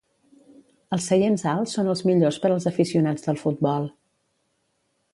Els 0.97 1.09
seients 1.11 1.43
alts 1.51 1.77
són 1.77 1.93
els 1.95 2.03
millors 2.11 2.41
per 2.47 2.51
als 2.57 2.67
aficionats 2.73 3.29
del 3.31 3.41
futbol. 3.47 3.91